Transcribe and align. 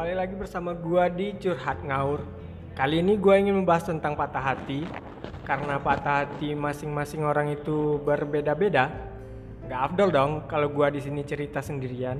kembali 0.00 0.16
lagi 0.16 0.32
bersama 0.32 0.72
gua 0.72 1.12
di 1.12 1.36
Curhat 1.36 1.84
Ngaur. 1.84 2.24
Kali 2.72 3.04
ini 3.04 3.20
gua 3.20 3.36
ingin 3.36 3.60
membahas 3.60 3.84
tentang 3.84 4.16
patah 4.16 4.40
hati 4.40 4.88
karena 5.44 5.76
patah 5.76 6.24
hati 6.24 6.56
masing-masing 6.56 7.20
orang 7.20 7.52
itu 7.52 8.00
berbeda-beda. 8.00 8.88
Gak 9.68 9.92
afdol 9.92 10.08
dong 10.08 10.32
kalau 10.48 10.72
gua 10.72 10.88
di 10.88 11.04
sini 11.04 11.20
cerita 11.20 11.60
sendirian. 11.60 12.16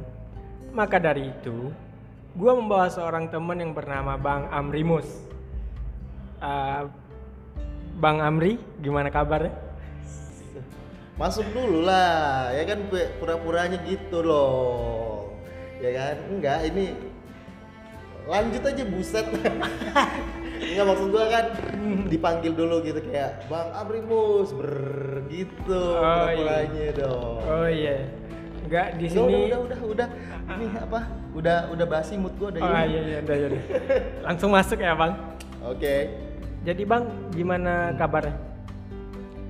Maka 0.77 1.01
dari 1.01 1.33
itu, 1.33 1.73
gua 2.37 2.53
membawa 2.53 2.93
seorang 2.93 3.33
teman 3.33 3.57
yang 3.57 3.73
bernama 3.73 4.21
Bang 4.21 4.53
Amrimus. 4.53 5.09
Eh, 6.37 6.85
Bang 7.97 8.21
Amri, 8.21 8.61
gimana 8.77 9.09
kabarnya? 9.09 9.57
Masuk 11.17 11.49
dulu 11.57 11.89
lah, 11.89 12.53
ya 12.53 12.61
kan 12.69 12.93
pu- 12.93 13.12
pura-puranya 13.17 13.81
gitu 13.89 14.21
loh. 14.21 15.33
Ya 15.81 15.97
kan? 15.97 16.28
Enggak, 16.28 16.69
ini 16.69 17.09
lanjut 18.27 18.62
aja 18.62 18.84
buset. 18.84 19.27
Enggak 20.61 20.87
maksud 20.87 21.09
gua 21.09 21.24
kan 21.27 21.45
dipanggil 22.06 22.52
dulu 22.52 22.83
gitu 22.83 23.01
kayak 23.02 23.45
Bang 23.47 23.73
Abrimus 23.73 24.52
ber 24.52 24.73
gitu 25.27 25.80
Oh, 25.97 26.28
iya. 26.28 26.92
dong. 26.92 27.41
Oh 27.42 27.66
iya. 27.66 27.97
Enggak 28.61 28.87
di 28.97 29.06
Udah, 29.06 29.14
sini. 29.16 29.25
udah, 29.25 29.41
udah, 29.41 29.59
udah, 29.59 29.78
udah. 29.88 30.09
Ini 30.51 30.66
apa? 30.78 31.01
Udah, 31.33 31.59
udah 31.69 31.87
basi 31.87 32.14
mood 32.14 32.34
gua 32.37 32.51
udah 32.51 32.61
Oh 32.61 32.83
iya 32.83 33.01
iya 33.01 33.19
udah, 33.20 33.34
iya, 33.34 33.47
udah. 33.48 33.62
Langsung 34.23 34.50
masuk 34.52 34.78
ya, 34.78 34.92
Bang. 34.92 35.12
Oke. 35.61 35.95
Jadi, 36.61 36.83
Bang, 36.84 37.05
gimana 37.30 37.97
kabarnya? 37.97 38.37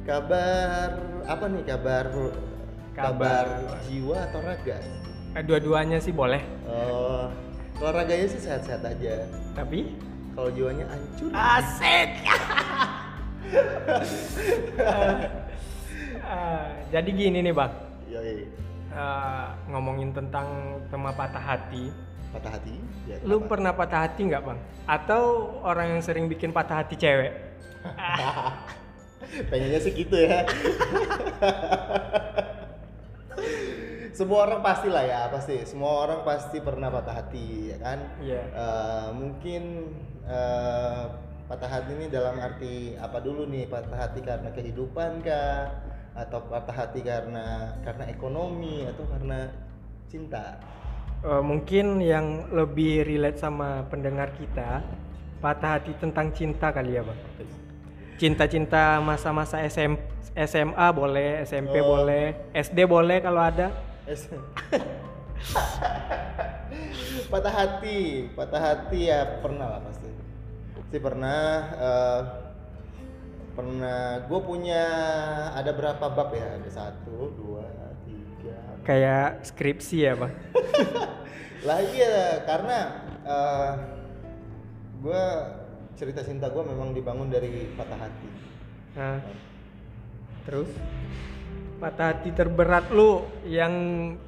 Kabar 0.00 0.88
apa 1.24 1.44
nih 1.46 1.62
kabar? 1.64 2.04
Kabar. 2.90 3.46
jiwa 3.84 4.16
atau 4.24 4.40
raga? 4.40 4.78
Eh, 5.30 5.42
Dua-duanya 5.42 5.98
sih 5.98 6.10
boleh, 6.10 6.42
Oh, 6.66 7.30
kalau 7.80 7.96
raganya 7.96 8.28
sih 8.28 8.36
sehat-sehat 8.38 8.84
aja. 8.84 9.24
tapi 9.56 9.96
Kalau 10.30 10.52
jiwanya 10.52 10.84
hancur. 10.86 11.32
asik. 11.32 12.10
Eh, 16.20 16.66
jadi 16.94 17.10
gini 17.10 17.40
nih, 17.40 17.50
Bang. 17.50 17.72
Yoi. 18.06 18.46
Eh, 18.90 19.46
ngomongin 19.66 20.12
tentang 20.12 20.46
tema 20.88 21.10
patah 21.10 21.42
hati. 21.42 21.90
Patah 22.30 22.52
hati. 22.52 22.78
Ya, 23.08 23.18
Lu 23.26 23.42
kenapa? 23.42 23.50
pernah 23.50 23.72
patah 23.74 24.00
hati 24.06 24.20
nggak, 24.28 24.42
Bang? 24.44 24.58
Atau 24.86 25.22
orang 25.64 25.98
yang 25.98 26.02
sering 26.04 26.28
bikin 26.28 26.52
patah 26.52 26.84
hati 26.84 26.94
cewek? 26.94 27.32
Pengennya 29.50 29.80
sih 29.80 29.92
gitu 29.92 30.14
ya. 30.14 30.46
Semua 34.20 34.44
orang 34.44 34.60
pasti 34.60 34.92
lah 34.92 35.00
ya, 35.00 35.32
pasti. 35.32 35.64
Semua 35.64 36.04
orang 36.04 36.20
pasti 36.28 36.60
pernah 36.60 36.92
patah 36.92 37.24
hati, 37.24 37.72
ya 37.72 37.80
kan? 37.80 37.98
Iya. 38.20 38.42
Eh, 38.52 39.08
mungkin 39.16 39.62
eh, 40.28 41.02
patah 41.48 41.70
hati 41.72 41.96
ini 41.96 42.12
dalam 42.12 42.36
arti 42.36 43.00
apa 43.00 43.16
dulu 43.24 43.48
nih? 43.48 43.64
Patah 43.72 43.96
hati 43.96 44.20
karena 44.20 44.52
kehidupan 44.52 45.24
kah? 45.24 45.72
Atau 46.12 46.44
patah 46.52 46.84
hati 46.84 47.00
karena 47.00 47.80
karena 47.80 48.12
ekonomi 48.12 48.84
atau 48.84 49.08
karena 49.08 49.48
cinta? 50.12 50.60
Eh, 51.24 51.40
mungkin 51.40 52.04
yang 52.04 52.52
lebih 52.52 53.08
relate 53.08 53.40
sama 53.40 53.88
pendengar 53.88 54.36
kita, 54.36 54.84
patah 55.40 55.80
hati 55.80 55.96
tentang 55.96 56.28
cinta 56.36 56.68
kali 56.68 56.92
ya, 56.92 57.08
Bang. 57.08 57.16
Cinta-cinta 58.20 59.00
masa-masa 59.00 59.64
SM, 59.64 59.96
SMA 60.36 60.86
boleh, 60.92 61.40
SMP 61.40 61.80
Oh. 61.80 61.96
boleh, 62.04 62.52
SD 62.52 62.84
boleh 62.84 63.24
kalau 63.24 63.40
ada. 63.40 63.88
Patah 67.30 67.54
hati, 67.54 68.26
patah 68.34 68.62
hati 68.62 69.10
ya 69.10 69.40
pernah 69.42 69.78
lah 69.78 69.80
pasti. 69.86 70.10
Pasti 70.76 70.98
pernah. 70.98 71.42
eh, 71.74 72.20
pernah. 73.54 74.20
Gue 74.26 74.40
punya 74.42 74.84
ada 75.54 75.72
berapa 75.74 76.04
bab 76.10 76.34
ya? 76.34 76.58
Ada 76.58 76.70
satu, 76.70 77.30
dua, 77.34 77.66
tiga. 78.06 78.58
Kayak 78.86 79.46
skripsi 79.46 79.96
ya, 80.06 80.14
Bang. 80.16 80.34
Lah 81.68 81.80
iya 81.92 82.40
karena 82.48 82.78
gue 85.00 85.24
cerita 85.92 86.24
cinta 86.24 86.48
gue 86.48 86.64
memang 86.64 86.96
dibangun 86.96 87.28
dari 87.28 87.68
patah 87.76 88.00
hati. 88.00 88.28
Nah, 88.96 89.20
terus 90.48 90.72
patah 91.80 92.12
hati 92.12 92.30
terberat 92.30 92.92
lu 92.92 93.24
yang 93.48 93.72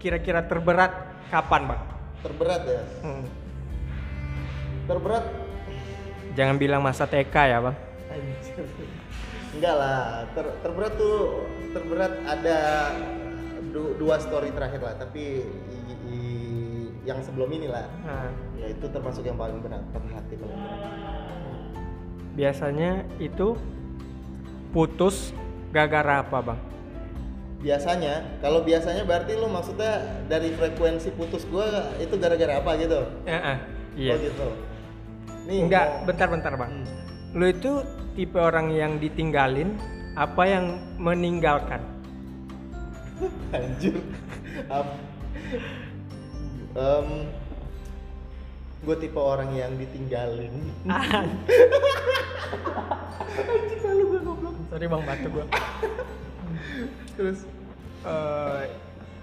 kira-kira 0.01 0.41
terberat 0.43 0.91
kapan, 1.29 1.69
Bang? 1.69 1.83
Terberat 2.25 2.63
ya. 2.65 2.83
Hmm. 3.05 3.25
Terberat 4.89 5.25
Jangan 6.33 6.57
bilang 6.57 6.81
masa 6.81 7.05
TK 7.05 7.37
ya, 7.45 7.61
Bang. 7.61 7.77
Enggak 9.53 9.75
lah, 9.77 10.25
ter, 10.33 10.49
terberat 10.65 10.93
tuh 10.97 11.45
terberat 11.77 12.13
ada 12.25 12.59
du- 13.69 13.93
dua 14.01 14.17
story 14.17 14.49
terakhir 14.49 14.81
lah, 14.81 14.97
tapi 14.97 15.45
i- 15.45 16.01
i- 16.09 16.89
yang 17.05 17.21
sebelum 17.21 17.53
ini 17.53 17.69
lah, 17.69 17.85
Nah, 18.01 18.33
ya 18.57 18.73
itu 18.73 18.89
termasuk 18.89 19.29
yang 19.29 19.37
paling 19.37 19.61
berat, 19.61 19.85
patah 19.93 20.09
hati 20.09 20.41
paling 20.41 20.57
berat. 20.57 20.81
biasanya 22.33 23.05
itu 23.21 23.61
putus 24.73 25.37
gara-gara 25.69 26.25
apa, 26.25 26.39
Bang? 26.41 26.61
Biasanya, 27.63 28.43
kalau 28.43 28.67
biasanya 28.67 29.07
berarti 29.07 29.39
lu 29.39 29.47
maksudnya 29.47 30.03
dari 30.27 30.51
frekuensi 30.51 31.15
putus 31.15 31.47
gua 31.47 31.95
itu 32.03 32.19
gara-gara 32.19 32.59
apa 32.59 32.75
gitu? 32.75 33.07
Ya, 33.23 33.39
ah, 33.39 33.59
iya. 33.95 34.13
Oh 34.13 34.19
gitu. 34.19 34.47
Nih 35.47 35.71
Enggak, 35.71 35.87
mau- 35.87 36.11
bentar-bentar, 36.11 36.53
Bang. 36.59 36.75
Hmm. 36.75 36.87
Lu 37.39 37.47
itu 37.47 37.87
tipe 38.19 38.35
orang 38.43 38.75
yang 38.75 38.99
ditinggalin 38.99 39.79
apa 40.19 40.43
yang 40.43 40.83
meninggalkan? 40.99 41.79
Anjir. 43.55 43.95
Em, 46.73 47.07
gue 48.83 48.97
tipe 48.99 49.21
orang 49.23 49.55
yang 49.55 49.71
ditinggalin. 49.79 50.51
Sorry 54.67 54.87
Bang, 54.91 55.07
batu 55.07 55.31
gua. 55.31 55.47
Terus 57.15 57.45
Eh, 58.03 58.65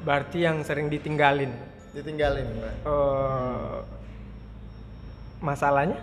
berarti 0.01 0.39
yang 0.39 0.63
sering 0.63 0.87
ditinggalin. 0.87 1.51
ditinggalin. 1.91 2.47
Mbak. 2.47 2.73
Eh, 2.85 3.77
masalahnya 5.39 5.99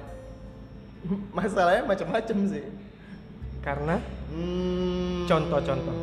Masalahnya 1.38 1.84
macam-macam 1.84 2.36
sih. 2.46 2.64
karena 3.60 3.98
Hmm, 4.30 5.26
Contoh-contoh. 5.26 5.94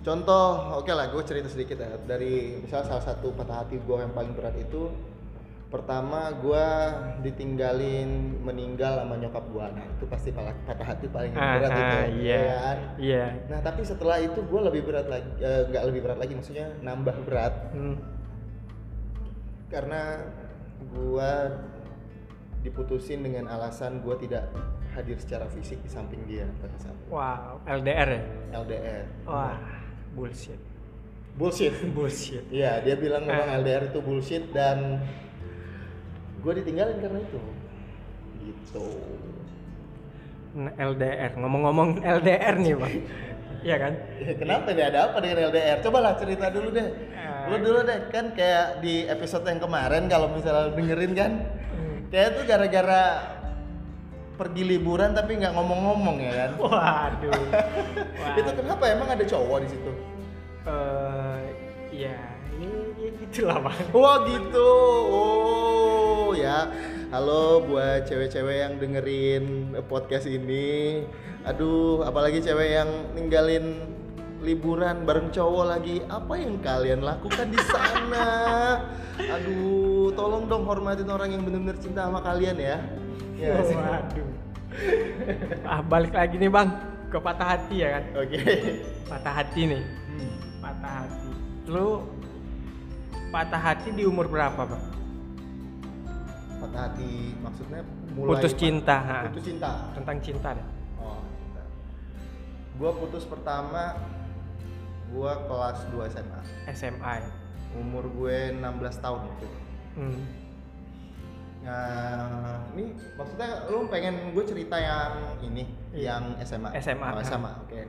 Contoh, 0.00 0.46
oke 0.76 0.90
lah, 0.90 1.06
gue 1.08 1.22
cerita 1.22 1.46
sedikit 1.46 1.78
ya. 1.78 1.96
Dari 1.98 2.60
misal 2.60 2.82
salah 2.82 3.00
satu 3.00 3.30
patah 3.30 3.62
hati 3.62 3.78
gue 3.78 3.96
yang 3.96 4.10
paling 4.10 4.34
berat 4.34 4.52
itu, 4.54 4.90
pertama 5.64 6.30
gue 6.38 6.66
ditinggalin 7.22 8.06
meninggal 8.40 9.02
sama 9.02 9.16
nyokap 9.16 9.44
gue. 9.48 9.66
Nah 9.74 9.84
itu 9.88 10.04
pasti 10.06 10.30
patah 10.30 10.86
hati 10.86 11.06
paling 11.08 11.32
Ah, 11.34 11.58
berat 11.58 11.70
itu. 11.70 11.82
ah, 11.82 12.06
iya. 12.08 12.36
ya 12.38 12.54
kan? 12.54 12.78
Iya. 12.96 13.24
Nah 13.50 13.60
tapi 13.60 13.80
setelah 13.82 14.16
itu 14.18 14.38
gue 14.38 14.60
lebih 14.62 14.82
berat 14.84 15.06
lagi, 15.06 15.26
eh, 15.38 15.62
nggak 15.66 15.84
lebih 15.88 16.00
berat 16.02 16.18
lagi, 16.18 16.32
maksudnya 16.32 16.70
nambah 16.80 17.16
berat 17.24 17.54
Hmm. 17.72 17.96
karena 19.66 20.30
gue 20.84 21.30
diputusin 22.62 23.20
dengan 23.20 23.50
alasan 23.50 24.00
gue 24.00 24.14
tidak 24.22 24.48
hadir 24.94 25.18
secara 25.18 25.50
fisik 25.50 25.82
di 25.82 25.90
samping 25.90 26.22
dia 26.24 26.46
pada 26.62 26.76
saat 26.78 26.94
itu. 26.94 27.10
Wow, 27.10 27.60
LDR 27.66 28.08
ya? 28.08 28.22
LDR. 28.54 29.04
Wah, 29.26 29.58
bullshit. 30.14 30.60
Bullshit. 31.34 31.74
Bullshit. 31.98 32.46
Iya, 32.46 32.78
dia 32.80 32.94
bilang 32.94 33.26
memang 33.26 33.48
Ah. 33.50 33.58
LDR 33.58 33.90
itu 33.90 33.98
bullshit 33.98 34.54
dan 34.54 35.02
gue 36.44 36.52
ditinggalin 36.60 36.98
karena 37.00 37.18
itu. 37.24 37.40
Gitu. 38.44 38.84
Nah, 40.54 40.72
LDR. 40.76 41.32
Ngomong-ngomong 41.40 42.04
LDR 42.04 42.54
nih, 42.60 42.74
Bang. 42.76 42.96
Iya 43.64 43.80
kan? 43.80 43.96
Kenapa 44.36 44.76
nih 44.76 44.92
ada 44.92 45.08
apa 45.08 45.24
dengan 45.24 45.48
LDR? 45.48 45.80
Cobalah 45.80 46.20
cerita 46.20 46.52
dulu 46.52 46.68
deh. 46.68 46.84
Ah. 47.16 47.48
Lu 47.48 47.56
dulu 47.64 47.80
deh, 47.80 48.12
kan 48.12 48.36
kayak 48.36 48.84
di 48.84 49.08
episode 49.08 49.48
yang 49.48 49.56
kemarin 49.56 50.04
kalau 50.04 50.28
misalnya 50.36 50.76
dengerin 50.76 51.16
kan, 51.16 51.32
Hmm. 51.72 52.04
kayak 52.12 52.36
tuh 52.36 52.44
gara-gara 52.44 53.24
pergi 54.36 54.68
liburan 54.68 55.16
tapi 55.16 55.40
nggak 55.40 55.56
ngomong-ngomong 55.56 56.16
ya 56.20 56.32
kan? 56.44 56.50
Waduh. 56.60 57.32
Wah. 58.20 58.36
Itu 58.44 58.52
kenapa 58.52 58.84
emang 58.92 59.08
ada 59.16 59.24
cowok 59.24 59.58
di 59.64 59.68
situ? 59.72 59.92
Eh, 60.68 61.40
ya, 62.04 62.12
ya, 62.12 62.16
gitulah, 63.24 63.58
Bang. 63.60 63.78
Wah 63.92 64.18
gitu. 64.28 64.70
Oh 65.08 66.30
ya. 66.36 66.68
Halo 67.08 67.62
buat 67.62 68.10
cewek-cewek 68.10 68.56
yang 68.58 68.72
dengerin 68.76 69.44
podcast 69.86 70.26
ini. 70.26 71.06
Aduh, 71.46 72.02
apalagi 72.02 72.42
cewek 72.42 72.74
yang 72.74 72.90
ninggalin 73.14 73.86
liburan 74.42 75.06
bareng 75.06 75.30
cowok 75.30 75.64
lagi, 75.64 76.02
apa 76.10 76.34
yang 76.36 76.58
kalian 76.58 77.00
lakukan 77.00 77.48
di 77.48 77.60
sana? 77.64 78.26
Aduh, 79.16 80.10
tolong 80.12 80.50
dong 80.50 80.66
hormatin 80.66 81.06
orang 81.06 81.32
yang 81.32 81.46
benar-benar 81.46 81.78
cinta 81.78 82.10
sama 82.10 82.18
kalian 82.18 82.58
ya. 82.58 82.76
Ya, 83.38 83.56
Oh, 83.56 83.62
sih. 83.62 83.76
waduh. 83.78 84.28
ah 85.62 85.80
balik 85.86 86.10
lagi 86.10 86.34
nih 86.34 86.50
bang 86.50 86.66
ke 87.06 87.18
patah 87.22 87.46
hati 87.54 87.76
ya 87.78 87.88
kan. 87.94 88.04
Oke. 88.18 88.38
Patah 89.06 89.32
hati 89.38 89.60
nih. 89.70 89.82
Patah 90.58 90.92
hati. 91.06 91.30
Lu 91.70 92.02
patah 93.34 93.58
hati 93.58 93.90
di 93.90 94.06
umur 94.06 94.30
berapa 94.30 94.62
bang? 94.62 94.82
Patah 96.62 96.80
hati 96.86 97.34
maksudnya 97.42 97.82
mulai 98.14 98.30
Putus 98.38 98.54
cinta. 98.54 98.96
ha. 98.96 99.18
Putus 99.26 99.42
cinta. 99.42 99.70
Tentang 99.90 100.16
cinta 100.22 100.48
deh. 100.54 100.66
Oh, 100.96 101.18
cinta. 101.34 101.62
Gua 102.78 102.90
putus 102.94 103.26
pertama 103.26 103.98
gua 105.10 105.34
kelas 105.50 105.82
2 105.90 106.06
SMA. 106.06 106.40
SMA 106.70 107.12
ya. 107.18 107.30
Umur 107.74 108.06
gue 108.06 108.54
16 108.54 109.02
tahun 109.02 109.26
itu. 109.26 109.48
Hmm. 109.98 110.22
Nah, 111.64 112.60
ini 112.70 112.94
maksudnya 113.14 113.66
lu 113.66 113.90
pengen 113.90 114.30
gue 114.30 114.44
cerita 114.46 114.76
yang 114.76 115.10
ini, 115.42 115.64
Iya. 115.90 116.22
yang 116.22 116.24
SMA. 116.38 116.70
SMA, 116.78 117.08
Oh. 117.08 117.18
SMA. 117.18 117.50
Oke. 117.66 117.82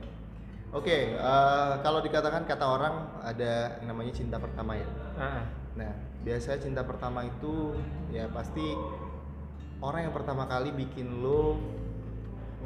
Oke, 0.74 1.14
eh, 1.14 1.72
kalau 1.86 2.02
dikatakan 2.02 2.42
kata 2.42 2.66
orang 2.66 2.94
ada 3.22 3.78
yang 3.78 3.94
namanya 3.94 4.12
cinta 4.12 4.36
pertama 4.36 4.74
ya. 4.74 4.88
Ah, 5.14 5.22
ah. 5.22 5.44
Nah, 5.78 5.92
biasanya 6.26 6.58
cinta 6.58 6.82
pertama 6.82 7.22
itu 7.22 7.78
ya 8.10 8.26
pasti 8.34 8.74
orang 9.78 10.10
yang 10.10 10.14
pertama 10.16 10.48
kali 10.50 10.74
bikin 10.74 11.22
lo 11.22 11.60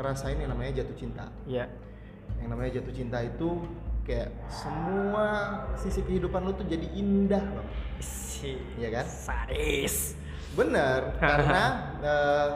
ngerasain 0.00 0.41
yang 0.41 0.56
namanya 0.56 0.81
jatuh 0.81 0.97
cinta. 0.97 1.29
Iya. 1.44 1.69
Yang 2.41 2.49
namanya 2.49 2.70
jatuh 2.81 2.94
cinta 2.97 3.19
itu 3.20 3.49
kayak 4.08 4.32
semua 4.49 5.26
sisi 5.76 6.00
kehidupan 6.00 6.41
lo 6.41 6.56
tuh 6.56 6.64
jadi 6.64 6.88
indah, 6.97 7.44
Bang. 7.44 7.69
Si. 8.00 8.56
Iya 8.81 8.88
kan? 9.02 9.06
Sadis. 9.06 10.17
Bener, 10.56 11.12
karena 11.23 11.62
eh, 12.00 12.50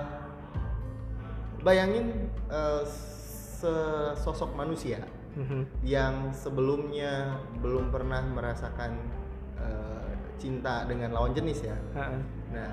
bayangin 1.61 2.32
eh, 2.49 2.82
sesosok 2.88 4.56
manusia 4.56 5.05
Mhm. 5.34 5.60
yang 5.82 6.14
sebelumnya 6.31 7.36
belum 7.58 7.90
pernah 7.90 8.22
merasakan 8.22 8.94
eh, 9.54 10.10
cinta 10.36 10.82
dengan 10.84 11.10
lawan 11.10 11.32
jenis 11.32 11.62
ya. 11.62 11.76
Ah. 11.94 12.19
Nah, 12.50 12.70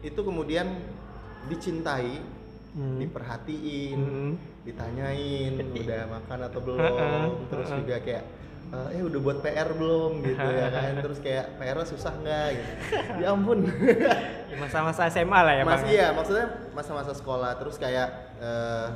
itu 0.00 0.18
kemudian 0.18 0.68
dicintai, 1.46 2.20
Hmm. 2.72 2.96
diperhatiin, 2.96 3.98
Hmm. 3.98 4.32
ditanyain 4.64 5.52
udah 5.76 6.02
makan 6.08 6.38
atau 6.42 6.60
belum, 6.60 6.80
Ha-ha, 6.80 7.28
terus 7.48 7.68
ha-ha. 7.68 7.80
juga 7.80 7.96
kayak 7.98 8.24
eh 8.72 8.88
eh, 8.96 9.02
udah 9.04 9.20
buat 9.20 9.38
PR 9.40 9.68
belum 9.70 10.24
gitu 10.24 10.48
ya 10.48 10.68
kan, 10.70 10.92
terus 10.98 11.20
kayak 11.20 11.60
PR 11.60 11.76
susah 11.84 12.12
nggak 12.16 12.46
gitu. 12.52 12.72
Ya 13.20 13.26
ampun. 13.28 13.68
Ya, 13.68 14.56
Masa-masa 14.56 15.08
SMA 15.08 15.40
lah 15.42 15.52
ya 15.52 15.62
Mas 15.62 15.80
bang. 15.80 15.92
iya, 15.92 16.06
maksudnya 16.10 16.46
masa-masa 16.72 17.12
sekolah 17.12 17.52
terus 17.56 17.76
kayak 17.76 18.08
eh, 18.40 18.86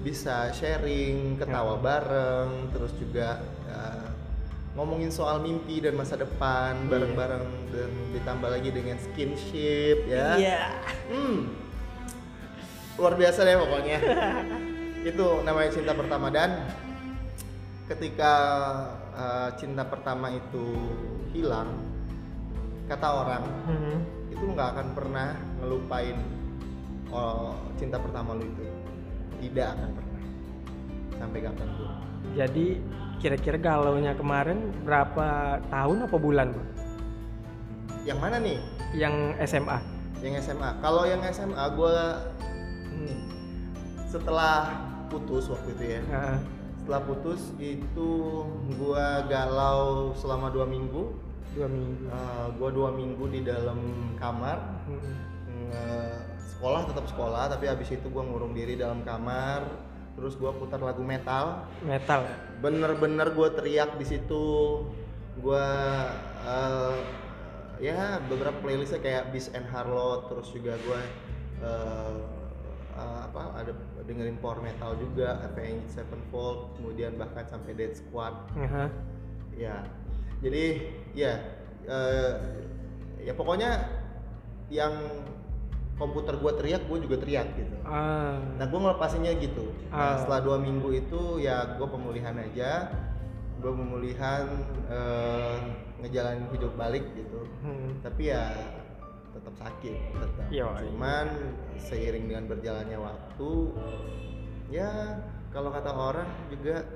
bisa 0.00 0.48
sharing, 0.50 1.36
ketawa 1.36 1.76
Ya. 1.76 1.82
bareng, 1.82 2.50
terus 2.70 2.92
juga 2.96 3.38
eh, 3.66 4.08
ngomongin 4.72 5.10
soal 5.10 5.38
mimpi 5.38 5.78
dan 5.78 5.94
masa 5.94 6.14
depan 6.14 6.74
Iya. 6.78 6.88
bareng-bareng 6.88 7.44
dan 7.70 7.90
ditambah 8.12 8.48
lagi 8.48 8.70
dengan 8.70 8.96
skinship 8.98 10.06
ya. 10.06 10.28
Iya. 10.36 10.62
Hmm. 11.08 11.38
Luar 12.96 13.14
biasa 13.14 13.42
deh 13.42 13.56
pokoknya. 13.56 13.98
Itu 15.10 15.40
namanya 15.42 15.70
cinta 15.70 15.92
pertama 15.92 16.28
dan 16.28 16.64
ketika 17.86 18.32
eh, 19.12 19.50
cinta 19.54 19.82
pertama 19.82 20.30
itu 20.30 20.64
hilang, 21.30 21.76
kata 22.86 23.08
orang 23.08 23.44
Mhm. 23.66 23.96
itu 24.30 24.44
nggak 24.46 24.68
akan 24.72 24.88
pernah 24.94 25.28
ngelupain 25.58 26.16
oh, 27.08 27.52
cinta 27.76 27.98
pertama 27.98 28.32
lu 28.34 28.46
itu. 28.46 28.64
Tidak 29.40 29.66
akan 29.66 29.88
pernah. 29.90 30.20
Sampai 31.16 31.38
kapan 31.40 31.68
pun. 31.74 31.88
Jadi 32.36 32.66
kira-kira 33.18 33.56
galaunya 33.56 34.12
kemarin 34.14 34.72
berapa 34.80 35.28
tahun 35.68 36.08
apa 36.08 36.16
bulan 36.16 36.48
bang? 36.52 36.68
Yang 38.04 38.18
mana 38.18 38.36
nih? 38.40 38.58
Yang 38.92 39.14
SMA. 39.44 39.78
Yang 40.20 40.34
SMA. 40.42 40.70
Kalau 40.80 41.04
yang 41.04 41.20
SMA 41.26 41.64
gua 41.74 42.28
Hmm. 42.90 43.18
setelah 44.06 44.72
putus 45.08 45.48
waktu 45.48 45.68
itu 45.74 45.84
ya. 45.96 46.00
Ah, 46.10 46.38
setelah 46.76 47.00
putus 47.04 47.40
itu 47.56 48.08
gua 48.76 49.24
galau 49.26 50.12
selama 50.14 50.48
dua 50.48 50.64
minggu 50.64 51.12
dua 51.50 51.66
minggu. 51.66 52.04
Eh, 52.06 52.46
gua 52.56 52.70
dua 52.70 52.88
minggu 52.90 53.24
di 53.26 53.40
dalam 53.42 53.78
kamar 54.16 54.58
Hmm. 54.86 55.14
Nge- 55.70 56.18
sekolah 56.60 56.84
tetap 56.92 57.08
sekolah 57.08 57.48
tapi 57.48 57.72
habis 57.72 57.88
itu 57.88 58.04
gua 58.12 58.20
ngurung 58.20 58.52
diri 58.52 58.76
dalam 58.76 59.00
kamar 59.00 59.64
terus 60.12 60.36
gua 60.36 60.52
putar 60.52 60.76
lagu 60.76 61.00
metal 61.00 61.64
Metal. 61.80 62.28
bener-bener 62.60 63.32
gua 63.32 63.48
teriak 63.48 63.96
di 63.96 64.04
situ 64.04 64.84
gua 65.40 65.64
eh, 66.44 67.00
ya 67.80 68.20
beberapa 68.28 68.60
playlistnya 68.60 69.00
kayak 69.00 69.32
Beast 69.32 69.56
and 69.56 69.64
Harlot 69.72 70.28
terus 70.28 70.52
juga 70.52 70.76
gua 70.84 71.00
eh, 71.64 72.16
eh, 72.92 73.20
apa 73.24 73.42
ada 73.56 73.72
dengerin 74.04 74.36
power 74.44 74.60
metal 74.60 75.00
juga 75.00 75.40
Avenged 75.48 75.96
Sevenfold 75.96 76.76
kemudian 76.76 77.16
bahkan 77.16 77.48
sampai 77.48 77.72
Dead 77.72 77.96
Squad 77.96 78.36
Aha. 78.60 78.92
ya 79.56 79.80
jadi 80.44 80.92
ya 81.16 81.40
eh, 81.88 82.32
ya 83.24 83.32
pokoknya 83.32 83.88
yang 84.68 84.92
komputer 86.00 86.34
gua 86.40 86.56
teriak 86.56 86.88
gua 86.88 86.96
juga 86.96 87.20
teriak 87.20 87.46
gitu. 87.60 87.76
Ah. 87.84 88.40
nah 88.56 88.64
gue 88.64 88.78
ngelepasinnya 88.80 89.36
gitu. 89.36 89.68
Nah, 89.92 90.16
Ah. 90.16 90.16
setelah 90.16 90.40
dua 90.40 90.56
minggu 90.56 90.88
itu 90.96 91.20
ya 91.38 91.76
gue 91.76 91.84
pemulihan 91.84 92.32
aja. 92.40 92.88
Gue 93.60 93.68
pemulihan 93.76 94.48
eh, 94.88 95.56
ngejalanin 96.00 96.48
hidup 96.50 96.72
balik 96.74 97.04
gitu. 97.12 97.44
Hmm. 97.60 98.00
tapi 98.00 98.32
ya 98.32 98.48
tetap 99.36 99.52
sakit 99.60 99.96
tetap. 100.16 100.46
Iya, 100.48 100.64
cuman 100.88 101.26
seiring 101.76 102.24
dengan 102.24 102.44
berjalannya 102.48 102.96
waktu 102.96 103.50
ya 104.72 105.20
kalau 105.52 105.68
kata 105.68 105.92
orang 105.92 106.28
juga 106.48 106.88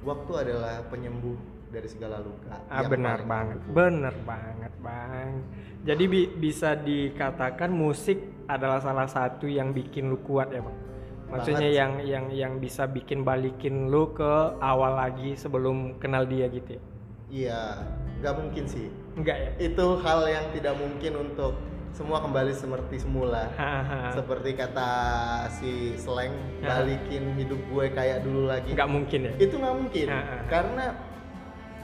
waktu 0.00 0.32
adalah 0.40 0.80
penyembuh 0.88 1.36
dari 1.70 1.86
segala 1.86 2.18
luka 2.18 2.50
Ah 2.66 2.82
benar 2.82 3.22
banget, 3.22 3.58
ampuh. 3.58 3.72
benar 3.72 4.14
banget 4.20 4.72
bang. 4.76 5.30
Jadi 5.80 6.04
bi- 6.04 6.32
bisa 6.36 6.74
dikatakan 6.74 7.70
musik 7.70 8.18
adalah 8.44 8.78
salah 8.78 9.06
satu 9.06 9.46
yang 9.46 9.70
bikin 9.70 10.06
lu 10.06 10.18
kuat 10.20 10.50
ya 10.50 10.60
bang. 10.60 10.76
Maksudnya 11.30 11.62
Banget. 11.64 11.78
yang 11.78 11.92
yang 12.02 12.24
yang 12.28 12.52
bisa 12.56 12.84
bikin 12.84 13.22
balikin 13.22 13.86
lu 13.86 14.10
ke 14.10 14.32
awal 14.58 14.98
lagi 14.98 15.32
sebelum 15.34 15.94
kenal 15.96 16.26
dia 16.26 16.46
gitu 16.46 16.74
ya? 16.74 16.82
iya 17.30 17.62
nggak 18.18 18.34
mungkin 18.34 18.66
sih 18.66 18.90
Enggak 19.14 19.38
ya? 19.38 19.50
itu 19.62 19.86
hal 20.02 20.26
yang 20.26 20.50
tidak 20.50 20.74
mungkin 20.74 21.12
untuk 21.20 21.54
semua 21.90 22.18
kembali 22.18 22.50
seperti 22.50 22.98
semula 22.98 23.46
seperti 24.10 24.50
kata 24.52 24.90
si 25.48 25.70
slang 25.94 26.34
Ya. 26.58 26.74
balikin 26.76 27.38
hidup 27.38 27.62
gue 27.64 27.86
kayak 27.88 28.26
dulu 28.26 28.50
lagi 28.50 28.74
Enggak 28.74 28.90
mungkin 28.90 29.20
ya? 29.22 29.32
itu 29.38 29.54
nggak 29.54 29.76
mungkin 29.78 30.06
ha. 30.10 30.18
karena 30.44 30.84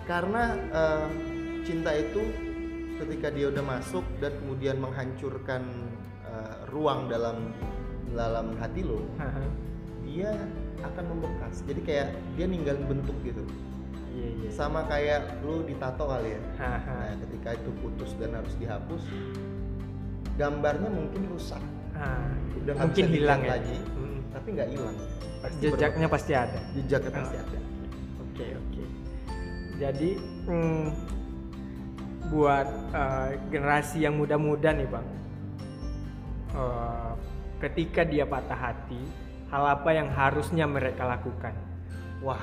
karena 0.07 0.43
eh, 0.71 1.09
cinta 1.63 1.91
itu 1.93 2.23
ketika 2.97 3.29
dia 3.29 3.51
udah 3.51 3.65
masuk 3.69 4.07
dan 4.17 4.33
kemudian 4.39 4.79
menghancurkan 4.79 5.63
eh, 6.25 6.55
ruang 6.71 7.07
dalam 7.07 7.51
dalam 8.09 8.55
hati 8.57 8.81
lo 8.81 9.03
dia 10.01 10.31
akan 10.81 11.05
membekas 11.11 11.61
jadi 11.63 11.81
kayak 11.83 12.09
dia 12.35 12.47
ninggalin 12.47 12.87
bentuk 12.87 13.17
gitu 13.23 13.43
Iya 14.09 14.29
iya. 14.33 14.49
sama 14.49 14.81
kayak 14.87 15.45
lu 15.45 15.61
ditato 15.63 16.09
kali 16.09 16.33
ya 16.33 16.41
nah 16.57 16.81
ketika 17.21 17.53
itu 17.53 17.71
putus 17.77 18.17
dan 18.17 18.33
harus 18.33 18.55
dihapus 18.57 19.03
gambarnya 20.35 20.89
mungkin 20.89 21.23
rusak 21.29 21.61
Ah, 21.93 22.29
udah 22.55 22.77
mungkin 22.79 23.09
hilang 23.09 23.41
ya. 23.41 23.57
lagi 23.57 23.77
Hmm. 23.91 24.21
tapi 24.31 24.49
nggak 24.53 24.69
hilang 24.69 24.97
Jejaknya 25.61 26.09
pasti 26.09 26.33
ada. 26.33 26.61
jejaknya 26.73 27.11
pasti 27.13 27.37
Ah. 27.37 27.45
ada 27.45 27.59
Oke 28.21 28.47
oke. 28.53 28.76
Jadi 29.77 30.17
hmm, 30.49 30.87
buat 32.29 32.69
eh, 32.91 33.31
generasi 33.49 34.03
yang 34.03 34.17
muda-muda 34.17 34.73
nih 34.73 34.89
bang, 34.89 35.07
eh, 36.53 37.13
ketika 37.61 38.03
dia 38.03 38.25
patah 38.25 38.57
hati, 38.57 38.99
hal 39.47 39.79
apa 39.79 39.91
yang 39.93 40.09
harusnya 40.11 40.67
mereka 40.67 41.07
lakukan? 41.07 41.55
wah 42.17 42.41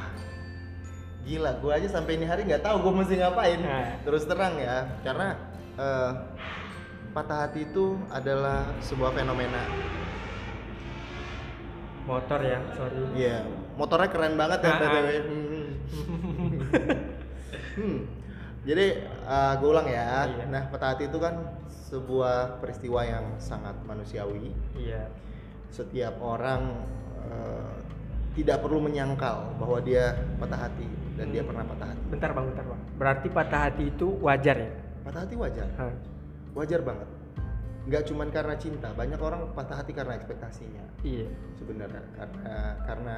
gila 1.25 1.57
gue 1.57 1.71
aja 1.73 1.89
sampai 1.89 2.13
ini 2.13 2.29
hari 2.29 2.45
nggak 2.45 2.61
tahu 2.61 2.87
gue 2.87 2.93
mesti 3.01 3.17
ngapain 3.17 3.57
Nah. 3.57 3.97
terus 4.05 4.21
terang 4.23 4.53
ya 4.61 4.85
karena 5.01 5.33
eh, 5.75 6.11
patah 7.09 7.49
hati 7.49 7.65
itu 7.65 7.97
adalah 8.07 8.69
sebuah 8.79 9.11
fenomena 9.11 9.65
Motor 12.03 12.39
ya, 12.43 12.59
sorry. 12.75 12.99
Iya, 13.15 13.47
motornya 13.79 14.09
keren 14.11 14.35
banget 14.35 14.59
ya 14.61 14.69
Ah, 14.69 14.77
BTW. 14.77 15.09
Hmm. 17.73 17.81
Hmm. 17.83 17.99
Jadi 18.63 18.85
uh, 19.27 19.53
gue 19.59 19.69
ulang 19.69 19.87
ya. 19.89 20.23
Iya. 20.23 20.45
Nah, 20.47 20.63
patah 20.71 20.95
hati 20.95 21.11
itu 21.11 21.19
kan 21.19 21.35
sebuah 21.91 22.63
peristiwa 22.63 23.03
yang 23.03 23.25
sangat 23.37 23.75
manusiawi. 23.83 24.55
Iya. 24.79 25.11
Setiap 25.67 26.15
orang 26.23 26.87
uh, 27.27 27.75
tidak 28.33 28.63
perlu 28.65 28.81
menyangkal 28.81 29.53
bahwa 29.61 29.77
dia 29.83 30.15
patah 30.41 30.69
hati 30.69 30.87
dan 31.19 31.29
dia 31.29 31.45
Hmm. 31.45 31.49
pernah 31.53 31.65
patah 31.69 31.87
hati. 31.93 32.03
Bentar 32.09 32.29
bang, 32.33 32.45
bentar 32.49 32.65
bang. 32.65 32.81
Berarti 32.97 33.27
patah 33.29 33.61
hati 33.69 33.83
itu 33.93 34.07
wajar 34.23 34.55
ya? 34.57 34.71
Patah 35.03 35.21
hati 35.27 35.35
wajar, 35.37 35.67
Hah. 35.77 35.93
wajar 36.55 36.79
banget. 36.81 37.09
Nggak 37.83 38.03
cuman 38.07 38.27
karena 38.31 38.55
cinta, 38.55 38.89
banyak 38.95 39.19
orang 39.19 39.51
patah 39.51 39.75
hati 39.83 39.91
karena 39.91 40.15
ekspektasinya. 40.15 40.83
Iya. 41.03 41.27
sebenarnya 41.59 41.99
karena 42.15 42.55
karena 42.87 43.15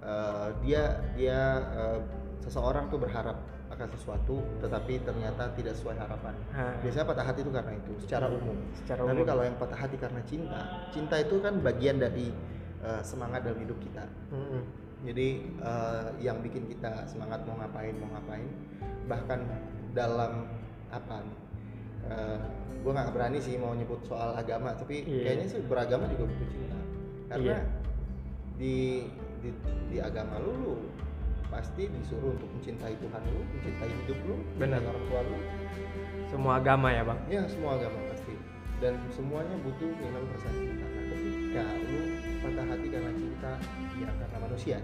uh, 0.00 0.48
dia 0.64 1.04
dia 1.14 1.40
uh, 1.76 2.00
seseorang 2.40 2.88
tuh 2.88 2.96
berharap 2.96 3.36
akan 3.70 3.88
sesuatu 3.94 4.42
tetapi 4.58 5.00
ternyata 5.06 5.54
tidak 5.54 5.78
sesuai 5.78 5.96
harapan. 5.96 6.34
Ha. 6.52 6.82
Biasanya 6.82 7.06
patah 7.06 7.26
hati 7.26 7.40
itu 7.46 7.52
karena 7.54 7.72
itu 7.78 7.92
secara 8.02 8.26
umum. 8.26 8.58
Secara 8.74 9.00
Tapi 9.06 9.14
umum. 9.22 9.28
kalau 9.30 9.42
yang 9.46 9.56
patah 9.56 9.78
hati 9.78 9.96
karena 9.96 10.20
cinta, 10.26 10.60
cinta 10.90 11.16
itu 11.22 11.36
kan 11.38 11.54
bagian 11.62 11.96
dari 12.02 12.34
uh, 12.82 13.00
semangat 13.06 13.46
dalam 13.46 13.58
hidup 13.62 13.78
kita. 13.78 14.04
Mm-mm. 14.34 14.62
Jadi 15.00 15.28
uh, 15.64 16.12
yang 16.20 16.42
bikin 16.44 16.68
kita 16.68 17.08
semangat 17.08 17.46
mau 17.48 17.56
ngapain 17.56 17.94
mau 17.96 18.10
ngapain 18.18 18.48
bahkan 19.08 19.40
dalam 19.96 20.50
apa 20.90 21.22
nih? 21.24 21.38
gue 22.80 22.92
nggak 22.96 23.12
berani 23.12 23.38
sih 23.38 23.60
mau 23.60 23.76
nyebut 23.76 24.00
soal 24.08 24.32
agama 24.32 24.72
tapi 24.72 25.04
Iya. 25.04 25.20
kayaknya 25.20 25.46
sih 25.52 25.60
beragama 25.68 26.08
juga 26.08 26.24
butuh 26.32 26.48
cinta 26.48 26.78
karena 27.28 27.44
Iya. 27.44 27.58
di, 28.56 28.76
di 29.44 29.50
di 29.92 29.96
agama 30.00 30.40
lu, 30.40 30.52
lu 30.56 30.74
pasti 31.50 31.90
disuruh 31.90 32.32
untuk 32.38 32.48
mencintai 32.54 32.94
Tuhan 32.96 33.22
lu 33.34 33.42
mencintai 33.42 33.90
hidup 33.90 34.18
lu 34.24 34.36
Benar. 34.56 34.78
mencintai 34.78 34.90
orang 34.94 35.04
tua 35.10 35.20
lu 35.26 35.38
Semua 36.30 36.52
agama 36.62 36.88
ya 36.94 37.02
bang? 37.02 37.18
ya 37.26 37.42
semua 37.50 37.74
agama 37.74 37.98
pasti 38.14 38.34
dan 38.80 38.94
semuanya 39.12 39.54
butuh 39.66 39.90
yang 39.98 40.14
namanya 40.14 40.30
perasaan 40.32 40.56
cinta 40.56 40.86
nah 40.88 41.04
ketika 41.10 41.62
lu 41.84 42.00
patah 42.40 42.66
hati 42.70 42.86
karena 42.88 43.12
cinta 43.12 43.52
ya 43.98 44.08
karena 44.14 44.36
manusia 44.40 44.76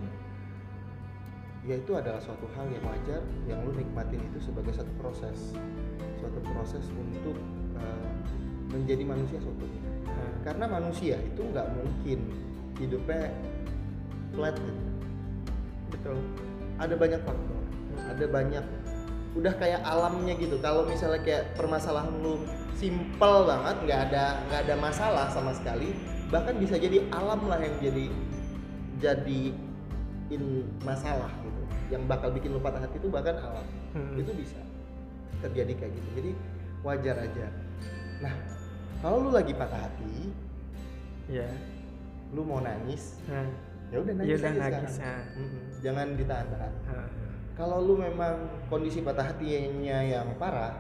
ya 1.66 1.74
itu 1.74 1.92
adalah 1.94 2.20
suatu 2.20 2.46
hal 2.54 2.66
yang 2.70 2.84
wajar 2.84 3.22
yang 3.46 3.58
lu 3.64 3.72
nikmatin 3.74 4.20
itu 4.22 4.38
sebagai 4.42 4.74
satu 4.74 4.92
proses 5.00 5.54
suatu 6.18 6.38
proses 6.44 6.84
untuk 6.92 7.38
uh, 7.78 8.10
menjadi 8.70 9.06
manusia 9.06 9.38
seutuhnya 9.38 9.82
Hah. 10.10 10.34
karena 10.50 10.66
manusia 10.66 11.16
itu 11.22 11.40
nggak 11.42 11.66
mungkin 11.74 12.18
hidupnya 12.76 13.32
flat. 14.36 14.56
Betul. 15.88 16.18
Ada 16.76 16.94
banyak 16.94 17.20
faktor 17.20 17.60
ada 18.06 18.26
banyak 18.26 18.64
udah 19.36 19.52
kayak 19.52 19.80
alamnya 19.82 20.32
gitu 20.34 20.56
kalau 20.58 20.84
misalnya 20.84 21.20
kayak 21.20 21.52
permasalahan 21.52 22.12
lu 22.18 22.40
simple 22.72 23.44
banget 23.44 23.76
nggak 23.84 24.00
ada 24.10 24.24
nggak 24.48 24.60
ada 24.64 24.74
masalah 24.76 25.26
sama 25.28 25.52
sekali 25.52 25.92
bahkan 26.28 26.56
bisa 26.56 26.76
jadi 26.76 27.04
alam 27.10 27.44
lah 27.44 27.60
yang 27.60 27.76
jadi 27.78 28.06
jadi 28.96 29.42
in 30.28 30.42
masalah 30.82 31.28
gitu 31.38 31.62
yang 31.86 32.02
bakal 32.04 32.32
bikin 32.32 32.50
lu 32.50 32.58
patah 32.58 32.80
hati 32.80 32.96
itu 32.96 33.08
bahkan 33.08 33.36
alam 33.36 33.66
Hmm. 33.96 34.12
itu 34.12 34.28
bisa 34.36 34.60
terjadi 35.40 35.72
kayak 35.72 35.92
gitu 35.94 36.08
jadi 36.14 36.30
wajar 36.84 37.16
aja 37.16 37.48
nah 38.20 38.34
kalau 39.00 39.24
lu 39.24 39.30
lagi 39.32 39.52
patah 39.52 39.88
hati 39.88 40.28
Iya. 41.26 41.48
lu 42.30 42.44
mau 42.44 42.60
nangis 42.60 43.16
Hah. 43.24 43.48
Ya 43.86 43.96
udah 43.98 44.12
nangis 44.14 44.28
Ya 44.28 44.36
udah 44.36 44.50
aja 44.50 44.60
nangis, 44.60 44.92
sekarang. 44.92 45.22
ah. 45.22 45.24
Jangan 45.78 46.06
ditahan-tahan 46.14 46.72
Hah. 46.84 47.08
kalau 47.54 47.78
lu 47.80 47.94
memang 47.96 48.34
kondisi 48.66 49.00
patah 49.00 49.26
hatinya 49.26 49.98
yang 50.00 50.28
parah 50.36 50.74